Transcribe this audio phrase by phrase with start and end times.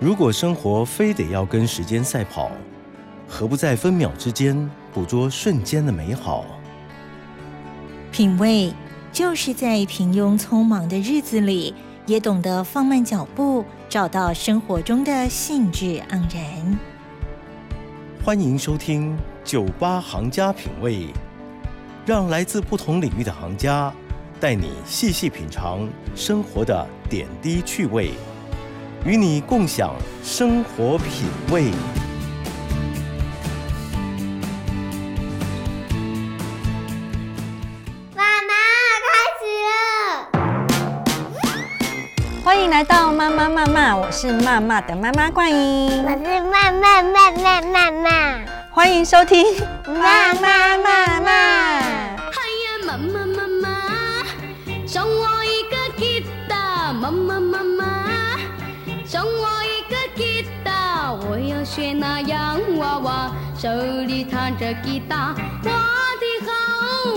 [0.00, 2.50] 如果生活非得要跟时间赛跑，
[3.28, 6.46] 何不在分秒之间捕捉瞬间的美好？
[8.10, 8.72] 品味
[9.12, 11.74] 就是在平庸匆忙的日子里，
[12.06, 16.78] 也懂得放慢脚步，找到生活中的兴致盎然。
[18.24, 19.14] 欢迎收听
[19.44, 20.94] 《酒吧行家品味》，
[22.06, 23.92] 让来自不同领域的行家
[24.40, 25.86] 带你细细品尝
[26.16, 28.12] 生活的点滴趣味。
[29.06, 31.72] 与你共享生活品味。
[38.14, 38.52] 妈妈，
[39.08, 39.10] 开
[39.40, 39.72] 始了！
[42.44, 48.38] 欢迎来到妈妈妈妈，我是妈妈的妈妈冠英，我是妈妈妈妈妈妈，
[48.70, 49.46] 欢迎收听
[49.86, 51.30] 妈妈妈妈。
[51.80, 52.36] 嗨
[52.66, 53.66] 呀，妈妈妈妈，
[54.86, 57.64] 送我一个吉他，妈妈妈
[61.70, 63.68] 学那洋娃娃，手
[64.04, 65.32] 里弹着吉他，
[65.62, 65.70] 我
[66.18, 66.50] 的好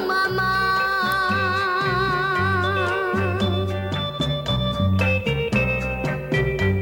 [0.08, 0.44] 妈妈。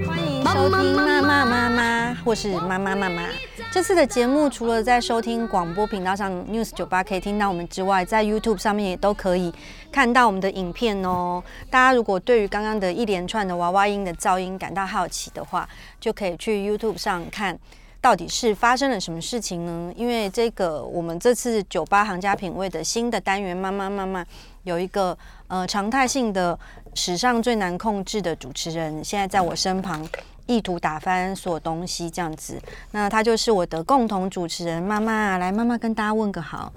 [0.06, 3.24] 欢迎收听妈妈妈妈，或是妈妈妈妈。
[3.72, 9.52] 这次的节目除了在收听广播频道上 News 九八可以听到我们之外，在 YouTube 上面也都可以
[9.90, 11.42] 看到我们的影片哦。
[11.70, 15.68] 大家如果对于刚刚的一连串的娃娃音的噪音感到好奇的话，
[16.02, 17.58] 就可以去 YouTube 上看，
[18.02, 19.94] 到底是发生了什么事情呢？
[19.96, 24.26] 因为这个我们这次酒吧行家品味的新的单元，妈妈骂骂
[24.64, 26.60] 有一个呃常态性的
[26.94, 30.06] 史上最难控制的主持人，现在在我身旁。
[30.46, 32.62] 意图打翻所有东西，这样子，
[32.92, 35.38] 那他就是我的共同主持人妈妈。
[35.38, 36.72] 来，妈妈跟大家问个好。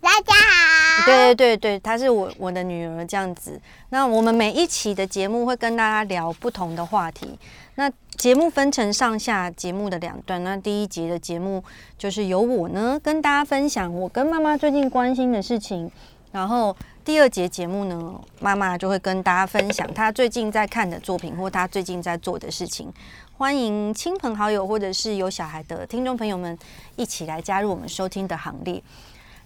[0.00, 1.06] 大家好。
[1.06, 3.60] 对对对对，她是我我的女儿，这样子。
[3.90, 7.38] 那我们每一期的节目会跟大家聊不同的话题。
[7.74, 10.42] 那节目分成上下节目的两段。
[10.44, 11.62] 那第一节的节目
[11.98, 15.90] 就是由我呢跟大家分享我跟妈妈最近关心的事情，
[16.32, 16.76] 然后。
[17.06, 22.92] 第二节节目呢，妈妈就会跟大家分享她最近在看的作品，或她最近在做的事情。
[23.38, 26.58] 欢迎亲朋好友或者是有小孩的听众朋友们
[26.96, 28.82] 一起来加入我们收听的行列。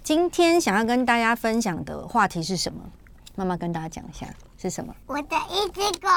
[0.02, 2.80] 今天想要跟大家分享的话题是什么？
[3.34, 4.26] 妈妈跟大家讲一下
[4.60, 4.94] 是什么？
[5.06, 6.08] 我的一只狗。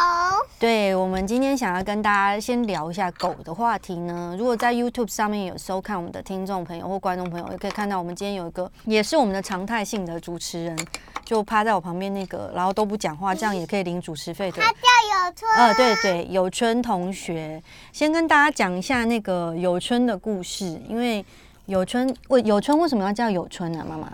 [0.59, 4.35] 对，我们今天想要跟大家先聊一下狗的话题呢。
[4.37, 10.77] 如果在 YouTube 上面有收看我们的听众朋友或观众朋友，也可以看到我们今天有一个也是我们的常态性的主持人，
[11.23, 14.61] 就趴在我旁边那个，然后都不讲话，这样也可以领主持费的。
[14.61, 14.77] 他叫
[15.27, 15.51] 有春。
[15.55, 21.25] 呃，对对，有春同学，先跟大家讲一下那个有春的故事，因为
[21.67, 23.85] 有春为有春为什么要叫有春呢？
[23.87, 24.11] 妈妈？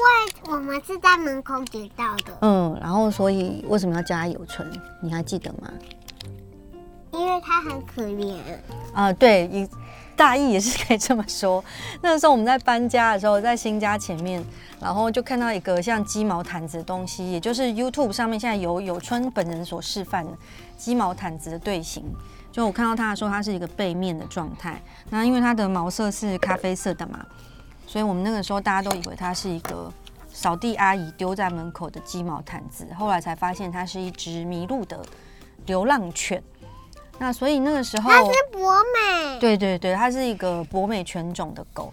[0.00, 2.38] 因为我们是在门口捡到的。
[2.40, 4.66] 嗯，然后所以为什么要叫它有春？
[5.02, 5.70] 你还记得吗？
[7.12, 8.38] 因为它很可怜。
[8.94, 9.68] 啊、呃，对，一
[10.16, 11.62] 大意也是可以这么说。
[12.00, 14.42] 那个时候我们在搬家的时候，在新家前面，
[14.80, 20.32] 然后就看到一个像鸡毛毯子的东西，也就是 YouTube 上面现在有有春本人所示范的
[20.78, 22.02] 鸡毛毯子的队形。
[22.50, 24.80] 就我看到他的时候，它是一个背面的状态。
[25.10, 27.24] 那因为它的毛色是咖啡色的嘛。
[27.90, 29.92] 所以我们那个时候大家都以为它是一个
[30.32, 35.04] 扫地阿姨丢在门口的鸡毛毯子，后来才发现它是一只迷路的
[35.66, 36.40] 流浪犬。
[37.18, 41.92] 那所以那个时候它是博美，对对对，它是一个博美犬种的狗。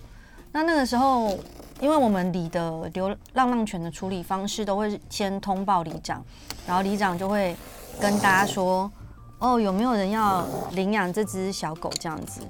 [0.52, 1.36] 那那个时候，
[1.80, 6.24] 因为我们里的流浪浪犬的处理方式都会先通报里长，
[6.68, 7.56] 然后里长就会
[8.00, 8.92] 跟大家说，
[9.40, 12.42] 哦，有没有人要领养这只小狗这样子。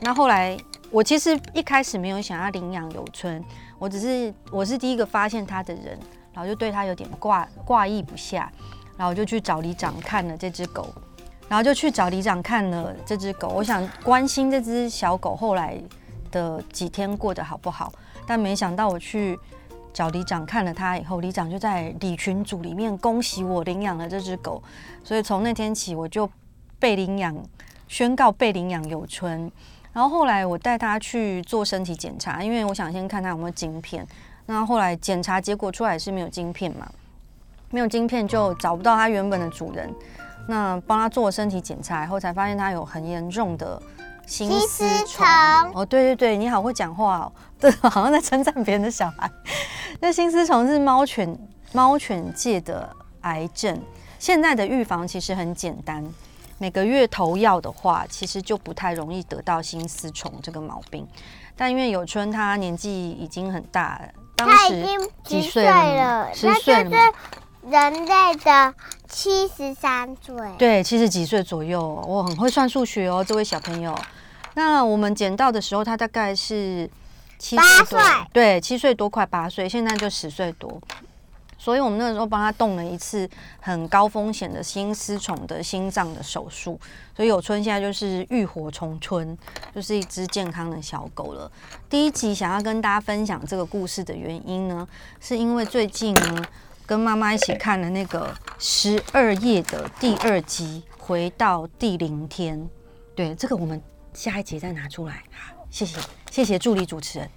[0.00, 0.58] 那后来。
[0.90, 3.44] 我其实一开始没有想要领养有春，
[3.78, 5.98] 我只是我是第一个发现他的人，
[6.32, 8.50] 然后就对他有点挂挂意不下，
[8.96, 10.88] 然后就去找里长看了这只狗，
[11.46, 15.78] 然后就去找里长看了这只狗，我想关心这只小狗后来
[16.30, 17.92] 的几天过得好不好，
[18.26, 19.38] 但没想到我去
[19.92, 24.62] 找里长看了他以后，里长就在里群组里面恭喜我领养了这只狗，
[25.04, 26.28] 所以从那天起我就
[26.78, 27.36] 被领养，
[27.88, 29.52] 宣告被领养有春。
[29.92, 34.06] 然后后来我带他去做身体检查，因为我想先看他有没有晶片。
[34.46, 36.88] 那后来检查结果出来是没有晶片嘛，
[37.70, 39.92] 没有晶片就找不到他原本的主人。
[40.46, 43.80] 那帮他做身体检查以后，才发现他有很严重的
[44.26, 45.26] 心丝虫。
[45.74, 49.30] 哦，对对对，你好会讲话哦，对，好像在称赞别人的小孩。
[50.00, 51.38] 那心丝虫是猫犬
[51.72, 52.88] 猫犬界的
[53.22, 53.78] 癌症，
[54.18, 56.02] 现在的预防其实很简单。
[56.58, 61.06] 每个月投药的话，其实就不太容易得到心丝虫这个毛病。
[61.56, 64.84] 但因为有春他年纪已经很大了，当时
[65.24, 66.32] 几岁了？
[66.34, 67.12] 十岁了。
[67.68, 68.74] 人类的
[69.08, 72.02] 七十三岁，对，七十几岁左右。
[72.06, 73.94] 我很会算数学哦，这位小朋友。
[74.54, 76.88] 那我们捡到的时候，他大概是
[77.38, 78.00] 七岁多，
[78.32, 80.80] 对，七岁多快八岁，现在就十岁多。
[81.58, 83.28] 所以我们那个时候帮他动了一次
[83.60, 86.80] 很高风险的心丝虫的心脏的手术。
[87.14, 89.36] 所以有春现在就是浴火重春，
[89.74, 91.50] 就是一只健康的小狗了。
[91.90, 94.88] 第一集想要跟大家分享这个故事的原因呢，
[95.20, 96.46] 是因为最近呢。
[96.88, 102.66] 跟妈妈一起看了那个十二夜的第二集，回到第零天。
[103.14, 103.78] 对，这个我们
[104.14, 105.22] 下一集再拿出来。
[105.68, 106.00] 谢谢，
[106.30, 107.28] 谢谢助理主持人。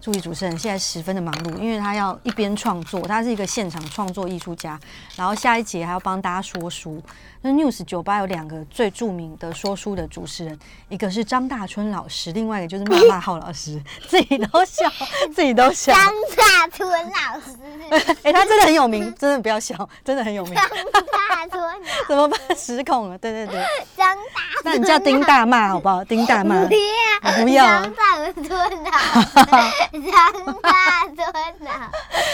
[0.00, 4.78] 助理主持人现在十分的忙碌，因为他要一边创作，他是一个现场创作艺术家，
[5.16, 7.02] 然后下一节还要帮大家说书。
[7.40, 10.58] 那 News 酒吧有两个最著名的说书的主持人，
[10.88, 14.90] 一个是张大春老师，另外一个就是骂骂浩老师， 自己都笑，
[15.32, 15.92] 自己都笑。
[15.92, 16.04] 张
[16.36, 17.56] 大春老师，
[18.22, 20.54] 哎、欸，他真的很有名，真的不要笑，真的很有名。
[20.54, 21.62] 张大春，
[22.08, 22.40] 怎么办？
[22.56, 23.64] 失控了，对对对。
[23.96, 26.04] 张大，那你叫丁大骂好不好？
[26.04, 27.64] 丁大骂，不要，不要。
[27.64, 28.90] 张大春老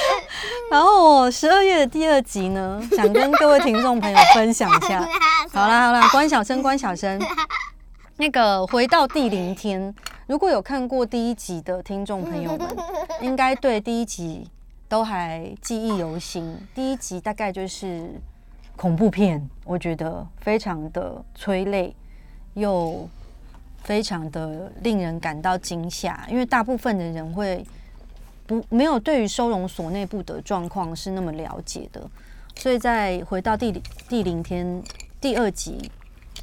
[0.71, 5.06] 然后我十二月的第二集呢，想跟各位听众朋友分享一下。
[5.53, 7.21] 好啦好啦，关小声关小声。
[8.17, 9.95] 那个回到第零天，
[10.27, 12.77] 如果有看过第一集的听众朋友们，
[13.21, 14.49] 应该对第一集
[14.89, 16.56] 都还记忆犹新。
[16.75, 18.09] 第一集大概就是
[18.77, 21.95] 恐怖片，我觉得非常的催泪
[22.55, 23.09] 又。
[23.85, 27.65] 非常的令人感到惊吓，因为大部分的人会
[28.47, 32.11] 不没有对于收容所内部的状况是那么了解的，
[32.57, 33.71] 所以在回到第
[34.09, 34.83] 第零天
[35.21, 35.91] 第二集，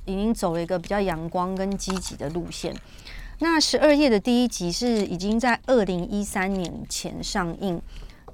[0.05, 2.75] 已经走了一个比较阳光跟积极的路线。
[3.39, 7.81] 那十二夜的第一集是已经在二零一三年前上映，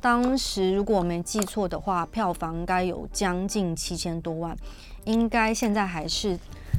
[0.01, 4.57] 当时如果我没记错的话，票房应该有将近七千多万，
[5.06, 6.38] 应该现在还是。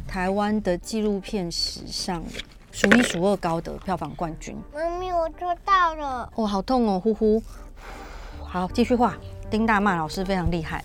[0.09, 2.25] 台湾的纪录片史上
[2.73, 4.57] 数一数二高的票房冠军。
[4.75, 6.33] 妈咪，我做到了。
[6.35, 7.43] 哦，好痛哦，呼呼。
[8.43, 9.15] 好，继续画。
[9.51, 10.83] 丁大骂老师非常厉害。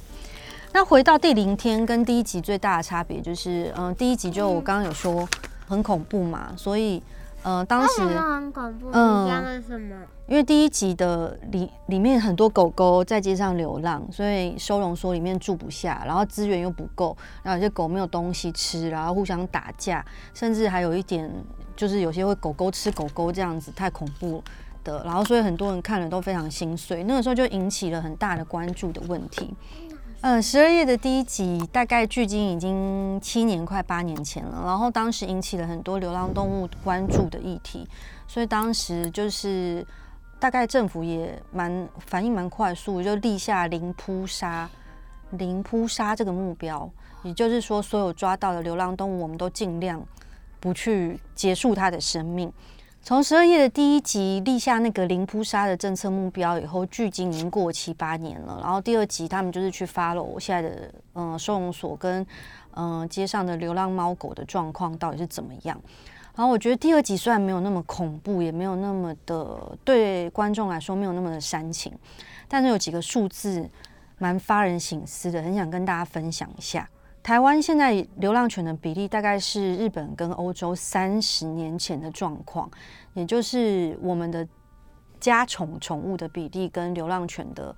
[0.73, 5.27] 那回到第零天，跟第一集最大的差别就是，嗯、呃，第一集就我刚刚有说
[5.65, 7.01] 很恐怖嘛，所以。
[7.43, 9.95] 呃，当时很恐怖，嗯，为什么？
[10.27, 20.03] 因为第一集的里里面很多狗狗在街上流浪，所以收容所里面住不下，然后资源又不够，然后有些狗没有东西吃，然后互相打架，
[20.33, 21.29] 甚至还有一点
[21.75, 24.41] 就是有些会狗狗吃狗狗这样子，太恐怖
[24.85, 29.53] 的，然后所以很多人看了都非常心碎，那个时候就引起了很大的关注的问题。
[29.89, 29.92] 嗯，
[30.25, 37.85] 嗯十二夜的第一集大概距今已经七年快八年前了，然后当时引起了很多流浪动物关注的议题，
[38.25, 39.85] 所以当时就是
[40.39, 44.69] 大概政府也蛮反应蛮快速，就立下零扑杀、
[45.31, 46.89] 零扑杀这个目标，
[47.23, 50.01] 也就是说所有抓到的流浪动物，我们都尽量
[50.61, 52.49] 不去结束它的生命。
[53.05, 58.61] 从十二夜的第一集立下那个零扑杀的政策目标以后，距今已经过七八年了。
[58.63, 62.25] 然后第二集他们就是去 follow 现在的嗯收容所跟
[62.75, 65.77] 嗯街上的流浪猫狗的状况到底是怎么样。
[66.33, 71.91] 然后我觉得第二集虽然没有那么恐怖，也没有那么的对观众来说没有那么的煽情，
[72.47, 73.69] 但是有几个数字
[74.17, 76.89] 蛮发人省思的，很想跟大家分享一下。
[77.23, 82.69] 台湾现在流浪犬的比例大概是日本跟欧洲三十年前的状况，
[83.13, 84.45] 也就是我们的
[85.21, 87.73] 家宠宠物的比例跟流浪犬的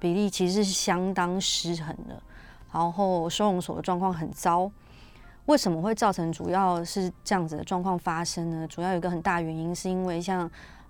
[0.00, 2.20] 比例其实是相当失衡的。
[2.72, 4.68] 然后收容所的状况很糟，
[5.46, 8.66] 为什么会造成主要是这样子的状况发生呢？
[8.66, 10.44] 主要有一个很大原因是因为像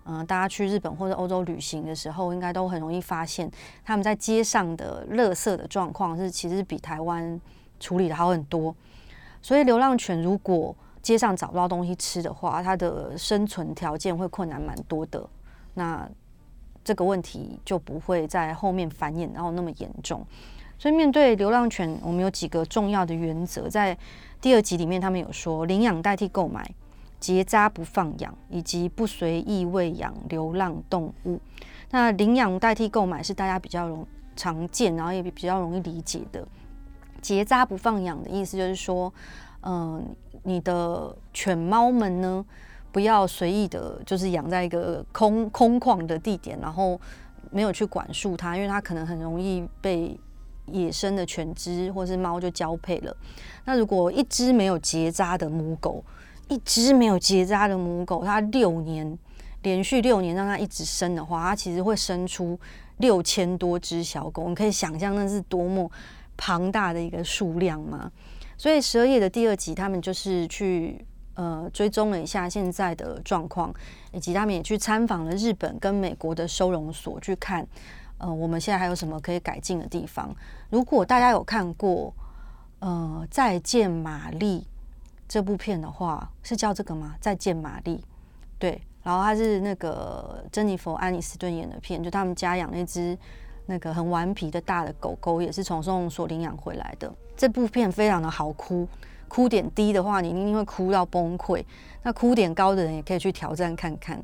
[0.04, 3.50] 嗯、呃、大家去日本或者欧洲旅行的时候，应该都很容易发现
[3.84, 7.38] 他们在街上的垃圾的状况是其实比台湾。
[7.78, 8.74] 处理的好很多，
[9.40, 15.26] 所以流浪犬如果街上找不到东西吃的话，它的生存条件会困难蛮多的。
[15.74, 16.08] 那
[16.84, 20.26] 这个问题就不会在后面繁衍，然后那么严重。
[20.78, 23.96] 所以面对流浪犬，我们有几个重要的原则，在
[24.40, 26.68] 第二集里面他们有说：领养代替购买，
[27.18, 31.40] 结扎不放养，以及不随意喂养流浪动物。
[31.90, 34.06] 那领养代替购买是大家比较容
[34.36, 36.46] 常见，然后也比较容易理解的。
[37.20, 39.12] 结扎不放养的意思就是说，
[39.62, 40.04] 嗯、
[40.44, 42.44] 你的犬猫们呢，
[42.92, 47.00] 不要随意的，就是养在一个空空旷的地点，然后
[47.50, 50.18] 没有去管束它，因为它可能很容易被
[50.66, 53.16] 野生的犬只或是猫就交配了。
[53.64, 56.04] 那如果一只没有结扎的母狗，
[56.48, 59.18] 一只没有结扎的母狗，它六年
[59.62, 62.58] 连续六年让它一直生的话，它其实会生出
[62.98, 65.90] 六千多只小狗，你可以想象那是多么
[66.38, 68.10] 庞大的一个数量吗？
[68.56, 71.04] 所以十二夜的第二集，他们就是去
[71.34, 73.70] 呃追踪了一下现在的状况，
[74.12, 77.66] 以及他们也去参访了日本跟美国的收容所，去看
[78.16, 80.34] 呃我们现在还有什么可以改进的地方。
[80.70, 82.14] 如果大家有看过
[82.78, 84.60] 呃《再见玛丽》
[85.28, 87.14] 这部片的话，是叫这个吗？
[87.20, 87.96] 《再见玛丽》
[88.58, 88.80] 对。
[89.04, 93.16] 然后他是那个珍妮佛·安妮斯顿演的片，就他们家养那只
[93.70, 97.12] 那个很顽皮的大的狗狗，也是从收容所领养回来的。
[97.36, 98.88] 这部片非常的好哭，
[99.28, 101.62] 哭点低的话，你一定会哭到崩溃；
[102.02, 104.18] 那哭点高的人也可以去挑战看看。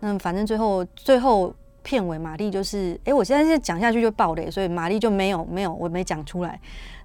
[0.00, 6.58] 那反正最后最后片尾，玛丽就是，哎，我现在是讲下去就爆雷，所以玛丽就没有没有，我没讲出来。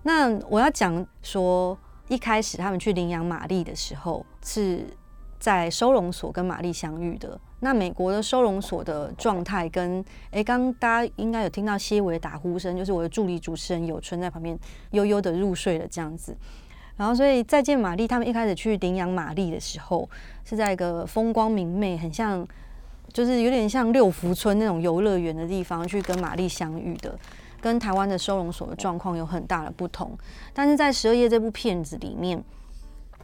[0.04, 1.78] 那我要讲说，
[2.08, 4.88] 一开始他们去领养玛丽的时候是。
[5.46, 7.40] 在收容所跟玛丽相遇的。
[7.60, 14.58] 那美国的收容所的状态跟诶，刚刚大家应该有听到些微打呼声，就是我的助理主持人有春在旁边
[14.90, 16.36] 悠悠的入睡了这样子。
[16.98, 20.10] 然后，所以再见玛丽他们一开始去领养玛丽的时候，
[20.44, 22.44] 是在一个风光明媚、很像
[23.14, 27.16] 就是有点像六福村那种游乐园的地方去跟玛丽相遇的，
[27.62, 30.18] 跟台湾的收容所的状况有很大的不同。
[30.56, 32.44] 但是在十二夜这部片子里面。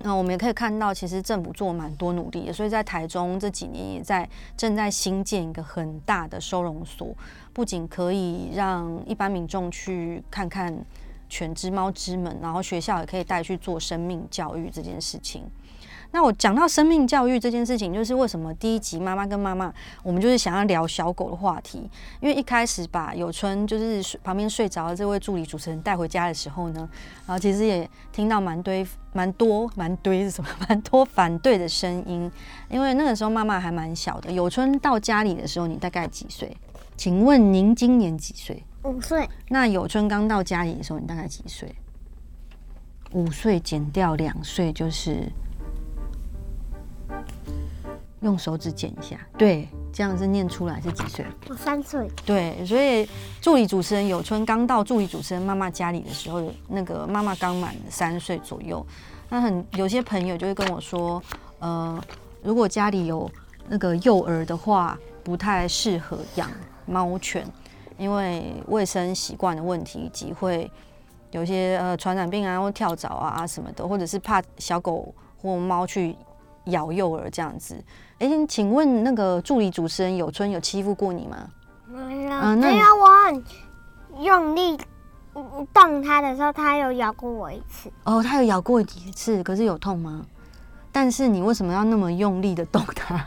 [0.04, 4.28] 那我们也可以看到，其实政府做蛮多努力的，所以在台中这几年也在
[4.58, 7.16] 正在新建一个很大的收容所，
[7.54, 10.76] 不仅可以让一般民众去看看
[11.30, 15.44] 犬只猫之门，然后学校也可以带去做生命教育这件事情。
[16.14, 21.90] 那我讲到生命教育这件事情，就是为什么第一集妈妈跟妈妈，我们就是想要聊小狗的话题，
[22.20, 26.88] 因为一开始把有春就是旁边睡着的这位助理主持人带回家的时候呢，
[27.26, 32.30] 然后其实也听到蛮堆、蛮多、蛮堆是什么， 蛮多反对的声音，
[32.70, 34.30] 因为那个时候妈妈还蛮小的。
[34.30, 36.56] 有春到家里的时候，你大概几岁？
[36.98, 38.62] 请问您今年几岁？
[38.84, 39.30] 五岁。
[39.48, 41.74] 那有春刚到家里的时候，你大概几岁？
[43.14, 45.32] 五岁减掉两岁就是。
[48.22, 51.26] 用手指剪一下，对，这样子念出来是几岁？
[51.50, 52.08] 我三岁。
[52.24, 53.08] 对，所以
[53.42, 58.86] 助理主持人有春刚到助理主持人妈妈家里的时候，那个妈妈刚满三岁左右。
[59.28, 61.22] 那很有些朋友就会跟我说，
[61.58, 62.00] 呃，
[62.44, 63.28] 如果家里有
[63.68, 66.48] 那个幼儿的话，不太适合养
[66.86, 67.44] 猫犬，
[67.98, 70.70] 因为卫生习惯的问题，以及会
[71.32, 75.12] 有些呃传染病啊，或跳蚤啊什么的，或者是怕小狗
[75.42, 76.16] 或猫去。
[76.66, 77.84] 咬幼儿这样子，
[78.22, 81.38] 哎、欸，请问那个助理主持人有春有欺负过你吗？
[81.88, 84.78] 没有，嗯、那因为我很用力
[85.74, 87.92] 动他的时候，他有咬过我一次。
[88.04, 90.24] 哦，他有咬过一次，可是有痛吗？
[90.92, 93.26] 但是你为什么要那么用力的动他？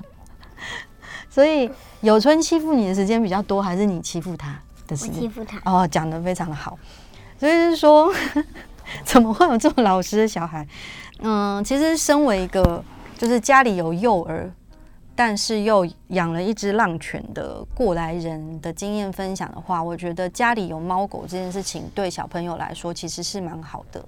[1.28, 1.68] 所以
[2.00, 5.22] 有春欺负你的时间比较多，还是你欺负他的时间？
[5.22, 5.60] 欺负他。
[5.64, 6.78] 哦，讲的非常的好。
[7.36, 8.14] 所以是说，
[9.04, 10.64] 怎么会有这么老实的小孩？
[11.18, 12.80] 嗯，其实身为一个。
[13.16, 14.50] 就是家里有幼儿，
[15.16, 24.04] 但是又养了一只浪犬的过来人的经验分享的话，我觉得家里有猫狗这件事情对小朋友来说其实是蛮好的。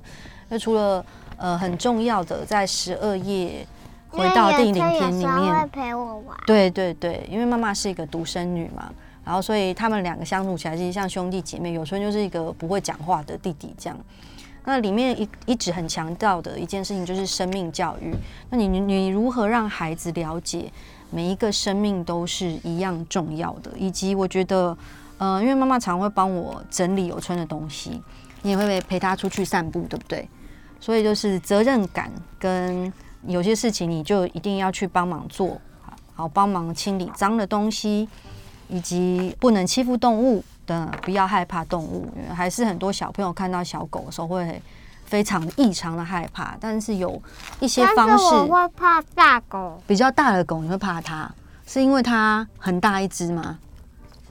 [0.49, 1.05] 那除了
[1.37, 3.67] 呃很重要的，在十二夜
[4.09, 6.37] 回到第零天里面陪我玩。
[6.47, 8.93] 对对对，因为妈妈是一个独生女嘛，
[9.25, 11.73] 然后所以他们两个相处起来其实像兄弟姐妹。
[11.73, 13.99] 有时候就是一个不会讲话的弟弟这样。
[14.65, 18.13] 那里面一一直很强调的一件事情就是生命教育。
[18.51, 20.73] 那你你如何让孩子了解
[21.11, 23.71] 每一个生命都是一样重要的？
[23.77, 24.77] 以及我觉得，
[25.19, 28.03] 呃，因为妈妈常会帮我整理有穿的东西，
[28.43, 30.29] 你也会陪他出去散步，对不对？
[30.81, 32.93] 所以就是责任感跟
[33.27, 35.61] 有些事情你就一定要去帮忙做，
[36.15, 38.09] 好，帮忙清理脏的东西，
[38.69, 40.45] 以及不能欺负动物。
[40.67, 44.61] 的不要害怕动物，还是很多小朋友看到小狗的时候会
[45.07, 46.55] 非常异常的害怕。
[46.61, 47.21] 但是有
[47.61, 51.31] 一些方式，我会怕大狗，比较大的狗你会怕它，
[51.67, 53.59] 是因为它很大一只吗？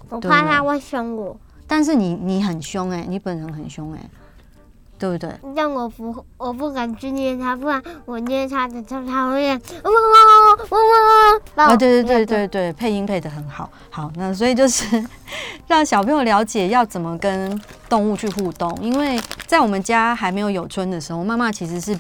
[0.09, 1.35] 我怕它会凶我。
[1.65, 4.09] 但是你你很凶哎、欸，你本人很凶哎、欸。
[4.97, 5.29] 对不对？
[5.53, 11.67] 但我不，我不敢去捏它，不然我捏它的时候，它会汪汪汪汪汪汪。
[11.67, 13.69] 啊，对对对对对，配音配得很好。
[13.89, 15.05] 好，那所以就是
[15.67, 18.77] 让小朋友了解要怎么跟动物去互动。
[18.81, 21.97] 因为在我们家还没有有春的时候，妈妈其实是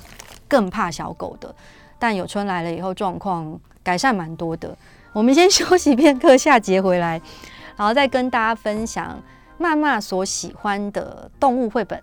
[0.47, 1.53] 更怕小狗的。
[1.97, 4.77] 但有春来了以后，状况改善蛮多的。
[5.13, 7.21] 我们先休息片刻，下节回来，
[7.77, 9.17] 然后再跟大家分享
[9.57, 12.01] 妈妈所喜欢的动物绘本。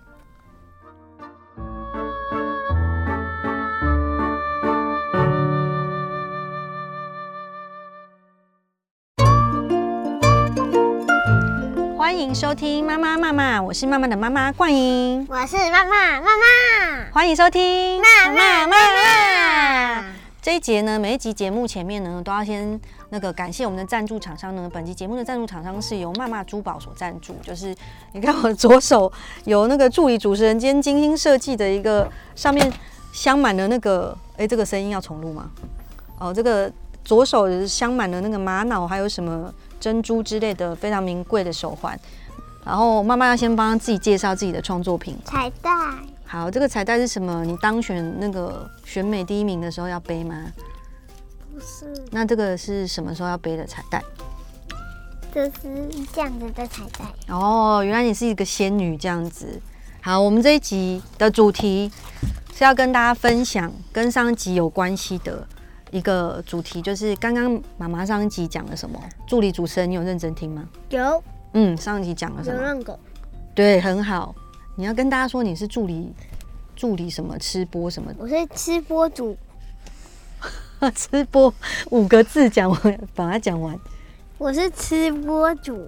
[12.03, 20.05] 欢迎收听妈妈妈妈，我是妈妈的妈妈冠莹，我是妈妈妈妈，欢迎收听妈妈妈妈。
[20.41, 24.69] 这一节呢，每一集节目前面呢，都要先那个感谢我们的赞助厂商呢。
[24.73, 27.73] 本集节目的赞助厂商是由妈妈珠宝所赞助，就是
[28.11, 29.09] 你看我左手
[29.45, 32.69] 有那个助理主持人兼精心设计的一个，上面
[33.13, 35.49] 镶满了那个，哎，这个声音要重录吗？
[36.19, 36.69] 哦，这个
[37.05, 39.49] 左手镶满了那个玛瑙，还有什么
[39.83, 41.99] 珍珠之类的非常名贵的手环。
[42.63, 45.69] 然后妈妈要先帮自己介绍自己的创作品，彩带。
[46.25, 47.43] 好，这个彩带是什么？
[47.43, 50.45] 你当选那个选美第一名的时候要背吗？
[51.51, 51.93] 不是。
[52.11, 54.01] 那这个是什么时候要背的彩带？
[55.33, 55.51] 这是
[56.13, 57.33] 这样子的彩带。
[57.35, 59.59] 哦，原来你是一个仙女这样子。
[60.01, 61.91] 好，我们这一集的主题
[62.55, 65.45] 是要跟大家分享跟上一集有关系的
[65.93, 68.99] 一个主题，就是刚刚妈妈上一集讲了什么？
[69.27, 70.67] 助理主持人，你有认真听吗？
[70.89, 71.23] 有。
[71.53, 72.57] 嗯，上一集讲了什么？
[72.57, 72.99] 流浪狗。
[73.53, 74.33] 对，很好。
[74.75, 76.11] 你要跟大家说你是助理，
[76.75, 78.17] 助理什么吃播什么的？
[78.23, 79.37] 我是吃播主，
[80.95, 81.53] 吃播
[81.91, 83.79] 五个字讲完，把它讲完。
[84.39, 85.87] 我是吃播主，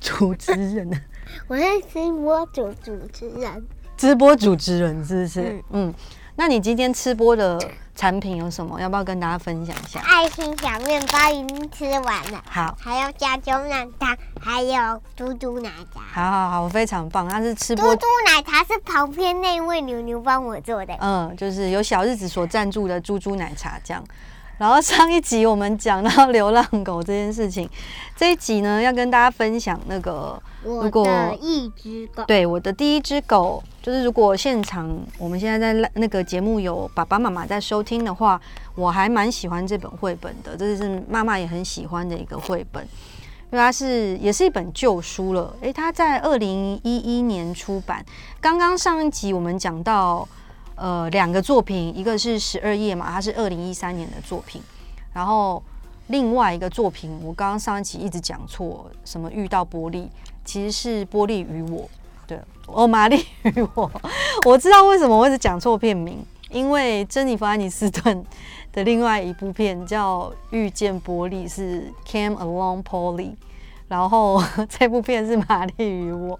[0.00, 1.00] 主持人呢？
[1.46, 3.66] 我是吃播主主持人，
[3.96, 5.42] 吃播主持人是不是？
[5.42, 5.94] 嗯，嗯，
[6.38, 7.58] 那你今天吃播的？
[7.96, 8.80] 产品有什么？
[8.80, 9.98] 要不要跟大家分享一下？
[10.06, 16.00] 爱心小面包已经吃完了，好，还有加州奶茶，还有嘟嘟奶茶。
[16.12, 17.28] 好好好，非常棒。
[17.28, 24.00] 它是吃播嘟嘟奶茶是旁边那位牛牛帮我做的，嗯，就是有小日子所赞助的猪猪奶茶这样。
[24.58, 27.68] 然后上一集我们讲到流浪狗这件事情，
[28.16, 38.40] 这一集呢要跟大家分享那个，如果我的一只狗，对，我的第一只狗，就是如果现场我们现在在那个节目有爸爸妈妈在收听的话，
[38.74, 42.82] 我还蛮喜欢这本绘本的，这是妈妈也很喜欢的一个绘本，
[43.52, 48.04] 因为它是也是一本旧书了，诶，它在二零一一年出版。
[48.40, 50.28] 刚刚上一集我们讲到。
[50.80, 54.62] 呃，两个作品，一个是十二夜嘛，它是二零一三年的作品，
[55.12, 55.60] 然后
[56.06, 60.08] 另外一个作品，我刚刚上一期一直讲错，什么遇到波莉，
[60.44, 61.88] 其实是波莉与我，
[62.28, 63.90] 对，哦，玛丽与我，
[64.46, 68.24] 我知道为什么我一直讲错片名，因为珍妮弗·安妮斯顿
[68.72, 73.32] 的另外一部片叫《遇见波莉》，是 Came Along Polly，
[73.88, 76.38] 然后 这部片是玛丽与我，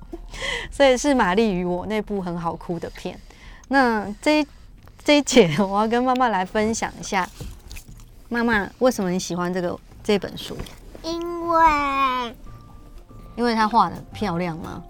[0.70, 3.18] 所以是玛丽与我那部很好哭的片。
[3.68, 4.46] 那这一
[5.04, 7.28] 这一节，我要跟妈妈来分享一下，
[8.28, 10.57] 妈妈为什么你喜欢这个这本书？
[11.02, 12.37] 因为
[13.37, 14.83] 因为它画的漂亮吗？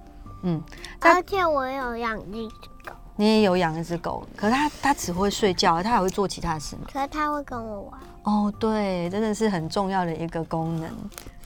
[0.42, 0.62] 嗯，
[1.00, 2.92] 而且我有养一只狗。
[3.16, 6.82] 你也有养一只狗，可是它它只会睡觉，它还会做其他事吗？
[6.92, 8.00] 可是它会跟我玩。
[8.22, 10.88] 哦，对，真的是很重要的一个功能。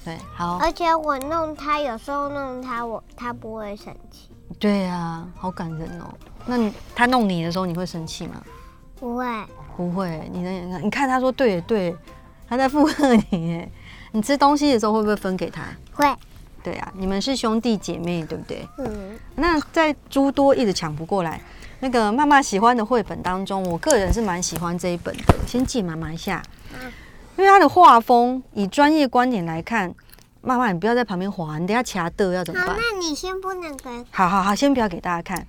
[0.04, 0.58] 对，好。
[0.58, 4.30] 而且我弄它，有时候弄它，我它不会生气。
[4.58, 6.12] 对啊，好感人哦。
[6.46, 8.42] 那你他弄你的时候，你会生气吗？
[8.98, 9.26] 不会，
[9.76, 10.28] 不会。
[10.32, 11.94] 你的你看，他说对对，
[12.48, 13.70] 他在附和你耶。
[14.14, 15.62] 你吃东西的时候会不会分给他？
[15.92, 16.06] 会。
[16.62, 18.66] 对啊，你们是兄弟姐妹，对不对？
[18.78, 19.18] 嗯。
[19.34, 21.40] 那在诸多一直抢不过来，
[21.80, 25.34] 那个妈妈喜欢的绘本当中，我个人是蛮喜欢这一本的。
[25.46, 26.40] 先借妈妈一下，
[27.36, 29.92] 因为他的画风，以专业观点来看，
[30.40, 32.76] 妈妈你不要在旁边滑，你等下掐的要怎么办？
[32.76, 34.04] 好，那你先不能给。
[34.12, 35.44] 好好好，先不要给大家看。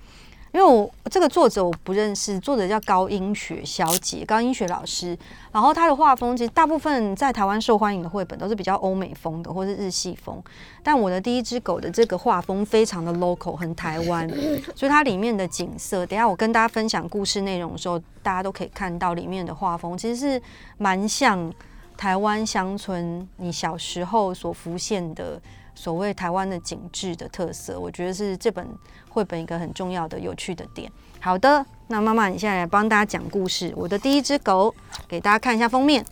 [0.54, 5.18] 因为我这个作者我不认识，作者叫高英雪小姐，高英雪老师。
[5.52, 10.40] 然后她的画风其实大部分在台湾受欢迎的绘本都是比较欧美风的，或是日系风。
[10.84, 14.30] 但我的第一只狗的这个画风非常的 local，很台湾，
[14.76, 20.40] 所以它里面的景色，等下我跟大家分享故事内容的时候，大家都可以看到里面的画风其实是
[20.78, 21.52] 蛮像
[21.98, 25.42] 台湾乡村你小时候所浮现的。
[25.76, 28.68] 所谓台湾的景致的特色，我觉得是这本
[29.10, 30.92] 绘本一个很重要的、有趣的点。
[31.20, 33.74] 好的，那妈妈，你现在来帮大家讲故事。
[33.76, 34.74] 我的第一只狗，
[35.08, 36.06] 给大家看一下封面。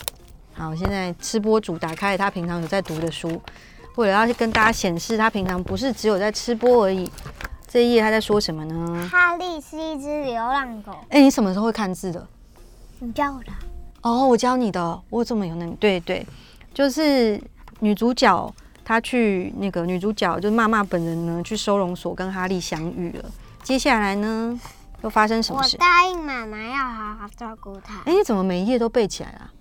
[0.53, 3.41] 好，现在吃播主打开了他平常有在读的书，
[3.95, 7.11] 为了要去跟大家显示他平常不是只有在吃播而已。
[7.67, 9.09] 这一页他在说什么呢？
[9.09, 10.91] 哈利是一只流浪狗。
[11.09, 12.27] 哎、欸，你什么时候会看字的？
[12.99, 13.51] 你教我的。
[14.01, 15.01] 哦，我教你的。
[15.09, 15.75] 我怎么有能力？
[15.79, 16.25] 对对，
[16.73, 17.41] 就是
[17.79, 18.53] 女主角。
[18.83, 23.25] 他去那个女主角，就是妈妈本人呢，去收容所跟哈利相遇了。
[23.63, 24.59] 接下来呢，
[25.03, 25.77] 又发生什么事？
[25.77, 27.99] 我答应妈妈要好好照顾他。
[27.99, 29.51] 哎、欸，你怎么每一页都背起来了？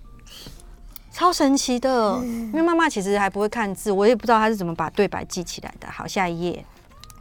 [1.11, 2.13] 超神奇的！
[2.15, 5.87] 嗯、因为妈妈其实还不会看字，我也不知道她是怎么把对白记起来的。
[5.91, 6.65] 好，下一页。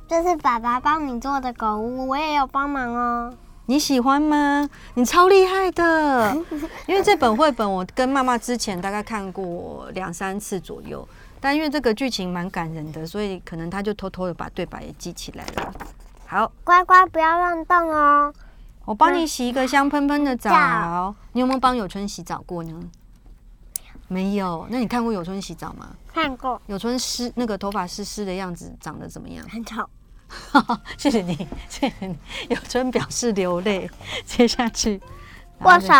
[0.08, 3.34] 这是爸爸帮你做的狗屋，我也有帮忙哦。
[3.66, 4.68] 你喜欢吗？
[4.94, 6.34] 你超厉害的！
[6.86, 11.06] 因为这本绘本我跟妈妈之前大概看过两三次左右。
[11.40, 15.74] 但因为这个剧情蛮感人的，所以可能他就偷偷的把对白也记起来了。
[16.26, 18.32] 好，乖乖不要乱动哦。
[18.84, 20.50] 我帮你洗一个香喷喷的澡。
[20.52, 22.80] 嗯、你有没有帮有春洗澡过呢？
[24.08, 24.66] 没有。
[24.68, 25.88] 那你看过有春洗澡吗？
[26.12, 26.60] 看过。
[26.66, 29.48] 有春湿那个头发湿湿的样子，长得怎么样？
[29.48, 29.88] 很丑。
[30.98, 31.34] 谢谢你，
[31.68, 32.16] 谢谢你。
[32.48, 33.90] 有春表示流泪。
[34.24, 35.00] 接下去
[35.60, 35.92] 握手，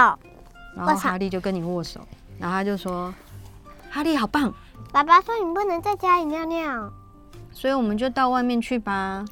[0.76, 2.00] 然后哈利就跟你握手，
[2.38, 3.12] 然后他就说
[3.90, 4.52] ：“哈利好棒。”
[4.92, 6.92] 爸爸说：“你不能在家里尿尿。”
[7.52, 9.24] 所以我们就到外面去吧。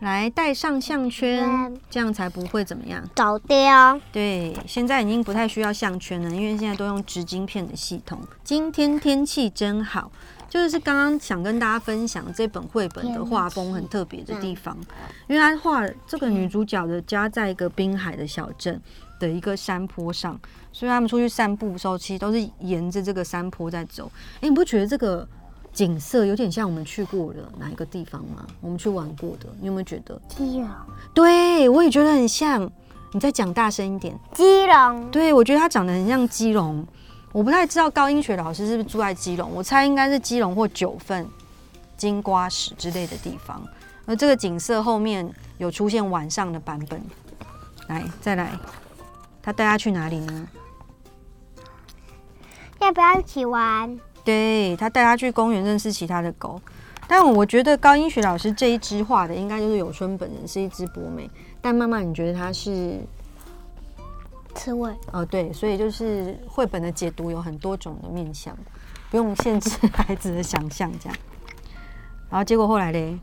[0.00, 3.98] 来戴上项圈，嗯、这样才不会怎么样走掉。
[4.12, 8.20] 对，现在已经不太需要项圈了，因为现在都用植晶片的系统。
[8.42, 10.10] 今天天气真好，
[10.50, 14.76] 就是刚刚想跟大家分享这本绘本的画风很特别的地方，
[15.26, 18.78] 因为它画这个女主角的家在一个滨海的小镇
[19.18, 20.38] 的一个山坡上，
[20.72, 24.10] 所以他们出去散步的时候，其实都是沿着这个山坡在走。
[24.36, 25.26] 哎，你不觉得这个？
[25.74, 28.46] 景色有点像我们去过的哪一个地方吗？
[28.60, 30.16] 我们去玩过的，你有没有觉得？
[30.28, 30.68] 基隆。
[31.12, 32.70] 对，我也觉得很像。
[33.12, 34.16] 你再讲大声一点。
[34.32, 35.10] 基隆。
[35.10, 36.86] 对，我觉得它长得很像基隆。
[37.32, 41.26] 我不太知道高英雪老师是不是住在基隆，我猜应该是基隆或九份、
[41.96, 43.60] 金瓜石之类的地方。
[44.06, 47.02] 而这个景色后面有出现晚上的版本。
[47.88, 48.52] 来，再来，
[49.44, 50.48] 他带他去哪里呢？
[52.80, 54.00] 要不要一起玩？
[54.24, 56.60] 对，他带他去公园认识其他的狗，
[57.06, 61.30] 但我觉得高英雪老师这一支画的应该就是有春本人是一只博美，
[61.60, 62.98] 但妈妈你觉得他是
[64.54, 64.90] 刺猬？
[65.12, 68.56] 哦，对，所以就是绘本的解读有很多种的面向，
[69.10, 71.18] 不用限制孩子的想象这样。
[72.30, 73.18] 然后结果后来嘞，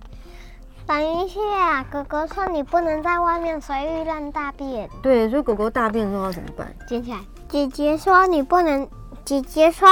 [0.91, 4.89] 等一下，哥哥说你不能在外面随意乱大便。
[5.01, 6.67] 对，所以狗狗大便的时候要怎么办？
[6.85, 7.19] 捡起来。
[7.47, 8.85] 姐姐说你不能，
[9.23, 9.87] 姐姐说。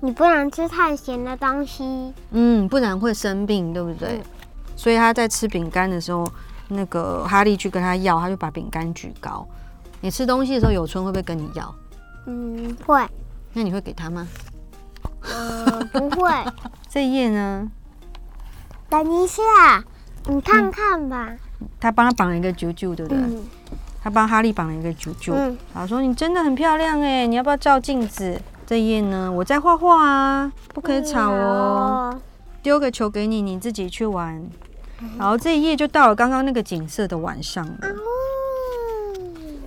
[0.00, 4.18] 你不能吃太咸的东西，嗯，不然会生病，对不对？
[4.18, 4.22] 嗯、
[4.76, 6.30] 所以他在吃饼干的时候，
[6.68, 9.48] 那个哈利去跟他要，他就把饼干举高。
[10.02, 11.74] 你吃东西的时候，有春会不会跟你要？
[12.26, 13.02] 嗯，会。
[13.54, 14.28] 那你会给他吗？
[15.22, 16.30] 呃，不会。
[16.90, 17.66] 这一页呢？
[18.90, 19.42] 等一下，
[20.26, 21.28] 你看看吧。
[21.60, 23.18] 嗯、他帮他绑了一个啾啾，对不对？
[23.18, 23.44] 嗯、
[24.02, 25.32] 他帮哈利绑了一个啾啾。
[25.34, 25.56] 嗯。
[25.72, 32.18] 他说：“你真的很漂亮哎，你要不要照镜子？”这一页呢，我在画画啊，不可以吵哦。
[32.62, 34.42] 丢个球给你，你自己去玩。
[35.18, 37.78] 然后这一页就到了刚刚那个景色的晚上了。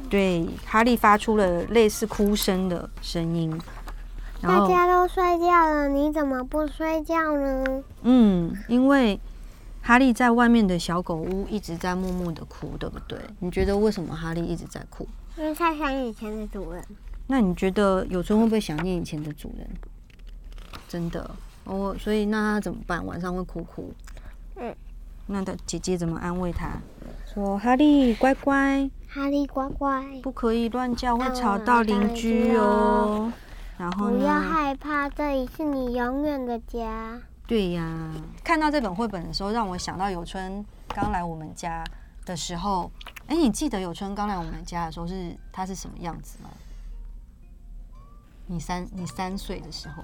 [0.10, 3.56] 对，哈利发出了类似哭声的声音。
[4.41, 7.84] 大家都睡觉了，你怎么不睡觉呢？
[8.02, 9.20] 嗯，因为
[9.88, 13.17] 哈利在外面的小狗屋一直在默默的哭，对不对？
[13.39, 15.08] 你觉得为什么哈利一直在哭？
[15.38, 16.84] 因为他想以前的主人。
[17.28, 19.65] 那你觉得有时候会不会想念以前的主人？
[20.89, 21.32] 真的
[21.63, 23.06] 哦，所以那他怎么办？
[23.06, 23.93] 晚上会哭哭。
[24.58, 24.76] 嗯，
[25.28, 26.67] 那他姐姐怎么安慰他？
[27.34, 33.32] 说哈利乖乖，哈利乖乖，不可以乱叫，会吵到邻居哦。
[33.78, 37.21] 然后不要害怕，这里是你永远的家。
[37.48, 38.12] 对呀，
[38.44, 41.84] 看到这本绘本的时候，让我想到有春刚来我们家
[42.26, 42.92] 的时候。
[43.28, 46.50] 哎，你记得有春刚来我们家的时候是他是什么样子吗？
[48.46, 50.02] 你三你三岁的时候，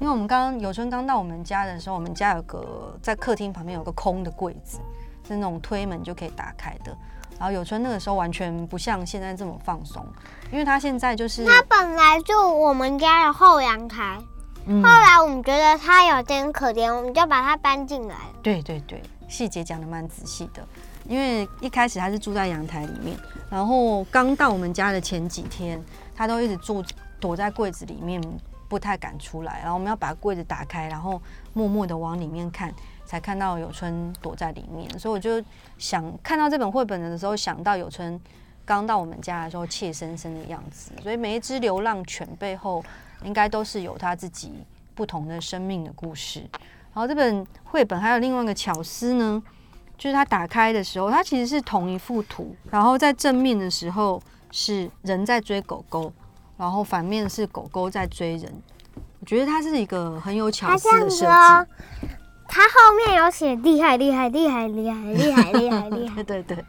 [0.00, 4.80] 因为我们刚刚有春刚到我们家的时候，我们家有个在客厅旁边有个空的柜子，
[5.24, 6.96] 是那种推门就可以打开的。
[7.38, 10.04] 然后有春那个时候完全不像现在这么放松，
[10.50, 14.18] 因为他现在就是他本来就我们家的后阳台，
[14.66, 18.16] 嗯、后来我们觉得他有点可怜，我们就把他搬进来。
[18.42, 20.66] 对对对，细节讲的蛮仔细的，
[21.06, 23.16] 因为一开始他是住在阳台里面，
[23.50, 25.82] 然后刚到我们家的前几天。
[26.18, 26.84] 他都一直住
[27.20, 28.20] 躲在柜子里面，
[28.68, 29.60] 不太敢出来。
[29.60, 32.74] 然后我们要把柜子打开，然后默默的往里面看，
[33.06, 34.98] 才看到有春躲在里面。
[34.98, 35.40] 所以我就
[35.78, 38.20] 想看到这本绘本的时候，想到有春
[38.64, 40.90] 刚到我们家的时候怯生生的样子。
[41.00, 42.84] 所以每一只流浪犬背后，
[43.24, 44.52] 应该都是有他自己
[44.94, 46.40] 不同的生命的故事。
[46.94, 49.42] 然后这本绘本还有另外一个巧思呢，
[49.96, 54.22] 就是它打开的时候，它其实是同一幅图，然后在正面的时候。
[54.50, 56.10] 是人在追狗狗，
[56.56, 58.50] 然后反面是狗狗在追人。
[59.20, 61.24] 我觉得它是一个很有巧思的设计。
[61.26, 66.22] 它后面有写厉害厉害厉害厉害厉害厉害厉害。
[66.22, 66.64] 对 对，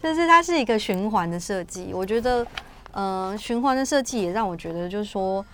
[0.00, 1.92] 就是它是一个循环的设计。
[1.92, 2.46] 我觉得，
[2.92, 5.44] 呃，循环的设计也让我觉得，就是说，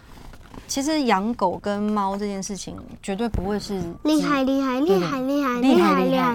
[0.66, 6.34] 其实养狗跟猫这件事情，绝对不会是厉害、厉害、厉害、厉害、厉害、厉害、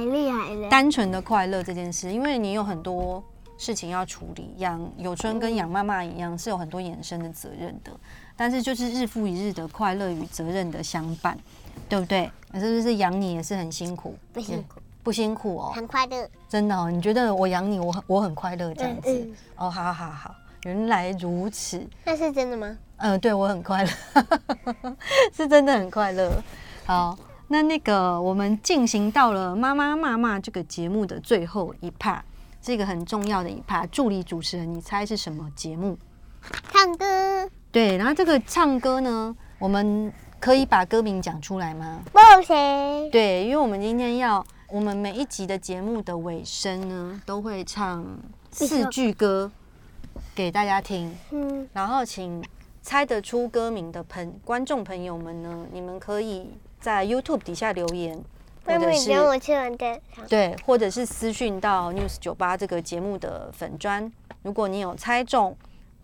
[0.53, 0.69] 厉害。
[0.69, 3.23] 单纯的快乐这件事，因为你有很多
[3.57, 7.91] 事情要处理，养有春跟养妈妈一样，是有很多衍生的责任的。
[8.35, 11.37] 但是就是日复一日的快乐与责任的相伴，
[11.87, 12.29] 对不对？
[12.55, 14.15] 是不是养你也是很辛苦？
[14.33, 15.71] 不辛苦，不辛苦哦。
[15.73, 16.91] 很快乐，真的哦。
[16.91, 19.69] 你觉得我养你，我很我很快乐这样子哦。
[19.69, 20.35] 好好好好。
[20.65, 21.87] 原来如此。
[22.03, 22.75] 那是真的吗？
[22.97, 23.91] 嗯、呃，对我很快乐，
[25.31, 26.41] 是真的很快乐。
[26.85, 27.15] 好，
[27.49, 32.21] 那那个我们进行到了妈妈骂骂这个节目的最后一 part，
[32.59, 33.87] 这个很重要的一 part。
[33.91, 35.95] 助理主持人，你猜是什么节目？
[36.73, 37.47] 唱歌。
[37.71, 42.01] 对，然后这个唱歌呢，我们可以把歌名讲出来吗？
[42.11, 43.11] 不行。
[43.11, 48.03] 对，因为我们今天要，我们每一集的节目的尾声呢，都会唱
[48.49, 49.51] 四句歌
[50.33, 51.15] 给大家听。
[51.31, 52.43] 嗯，然后请
[52.81, 56.49] 猜得出歌名的朋观众朋友们呢，你们可以
[56.79, 58.23] 在 YouTube 底下留言，
[58.65, 64.11] 或者是我吃完的对，或者是私讯到 News 酒吧这个节目的粉砖，
[64.43, 65.55] 如果你有猜中。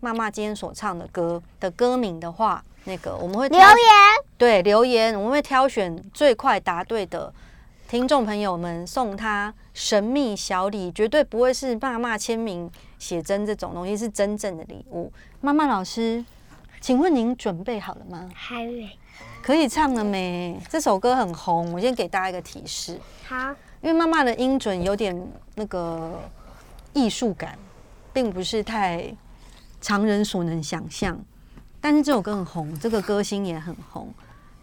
[0.04, 3.68] 妈妈今天所唱的歌的歌名的话，那个我们会留言，
[4.36, 7.32] 对，留言，我们会挑选最快答对的
[7.92, 15.12] 听众朋友们，送他神秘小礼，绝对不会是爸妈签名写真这种东西，是真正的礼物。
[15.42, 16.24] 妈妈老师，
[16.80, 18.30] 请问您准备好了吗？
[18.32, 18.90] 还没。
[19.42, 20.58] 可以唱了没？
[20.70, 22.98] 这首歌很红，我先给大家一个提示。
[23.28, 23.54] 好。
[23.82, 25.14] 因为妈妈的音准有点
[25.56, 26.18] 那个
[26.94, 27.58] 艺术感，
[28.10, 29.14] 并不是太。
[29.82, 31.22] 常人所能想象，
[31.78, 34.14] 但是这首歌很红，这个歌星也很红，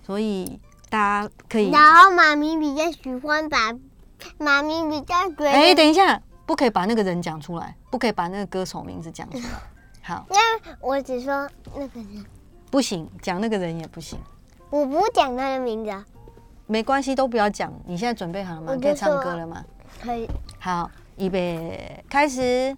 [0.03, 0.59] 所以
[0.89, 1.71] 大家可以。
[1.71, 3.73] 然后妈咪比较喜欢把，
[4.37, 5.51] 妈咪比较觉得。
[5.51, 9.43] 哎，等一下，不可以把那个人讲出来，不可以把那个歌手名字讲出来。
[10.01, 10.37] 好，那
[10.81, 12.25] 我只说那个人。
[12.71, 14.19] 不行，讲那个人也不行。
[14.69, 16.05] 我不讲他的名字啊。
[16.67, 17.73] 没关系，都不要讲。
[17.85, 18.77] 你现在准备好了吗？
[18.79, 19.63] 可以唱歌了吗？
[20.01, 20.29] 可以。
[20.59, 22.77] 好，预备，开始。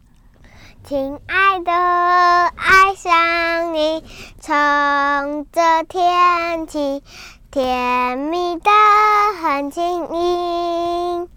[0.84, 4.04] 亲爱的，爱上你，
[4.39, 7.04] 从这天起，
[7.51, 8.71] 甜蜜的
[9.43, 9.83] 很轻
[10.13, 11.27] 盈。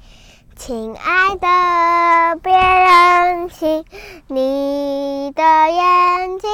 [0.55, 3.85] 亲爱的，别任性，
[4.29, 6.48] 你的眼睛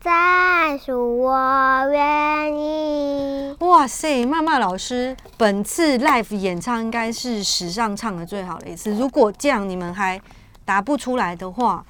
[0.00, 3.56] 在说我愿意。
[3.58, 8.94] 哇塞，骂骂老师，本次 live 演唱应该是史上唱的最好的一次。
[8.94, 10.20] 如果这样你们还
[10.64, 11.84] 答不出来的话，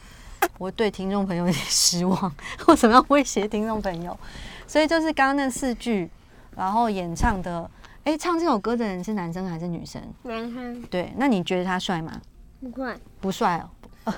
[0.56, 2.32] 我对听众朋友有点失望，
[2.66, 4.18] 为什么要威胁听众朋友？
[4.66, 6.08] 所以就是刚刚那四句，
[6.56, 7.68] 然后演唱的，
[8.04, 10.02] 哎、欸，唱这首歌的人是男生还是女生？
[10.22, 10.82] 男生。
[10.82, 12.20] 对，那你觉得他帅吗？
[12.60, 12.96] 不帅。
[13.20, 13.64] 不帅
[14.04, 14.14] 哦，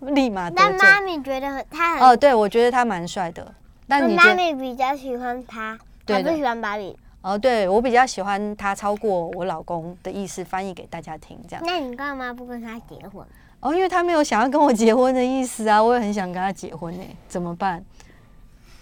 [0.00, 0.50] 立马。
[0.50, 3.54] 但妈咪觉得他很哦，对，我觉得他蛮帅的。
[3.88, 6.96] 但你妈咪比较喜欢他，对，不喜欢芭比。
[7.22, 11.64] 哦，对，我比较喜欢他，超过我老公的意思，翻译给大家听，这样。
[11.66, 13.26] 那你干嘛不跟他结婚？
[13.60, 17.84] 哦，因为他没有想要跟我结婚的意思啊，我也很想跟他结婚呢，怎么办？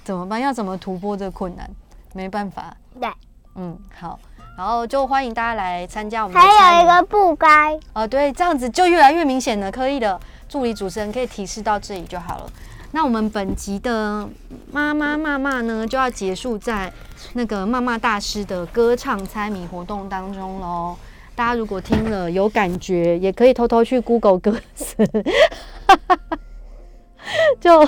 [0.05, 0.40] 怎么办？
[0.40, 1.70] 要怎么突破这个困难？
[2.14, 2.74] 没办法。
[2.98, 3.09] 对，
[3.57, 4.18] 嗯，好，
[4.57, 6.40] 然后就欢迎大家来参加我们。
[6.40, 7.79] 还有一个不该。
[7.92, 10.18] 哦，对，这样子就越来越明显了，可以的。
[10.48, 12.50] 助理主持人可以提示到这里就好了。
[12.92, 14.29] 那我们本集的
[14.70, 16.92] 妈妈骂骂呢，就要结束在
[17.33, 20.96] 那个骂骂大师的歌唱猜谜活动当中喽。
[21.35, 24.96] 大家如果听了有感觉，也可以偷偷去 Google 歌词，
[27.61, 27.85] 就，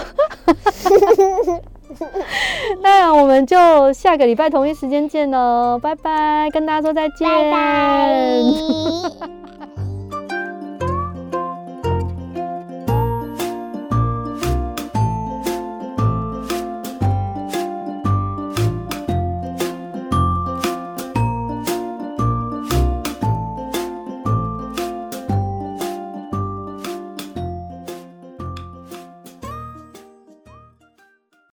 [2.82, 7.28] 那我们就下个礼拜同一时间见喽，拜拜，跟大家说再见。
[7.28, 8.40] 拜拜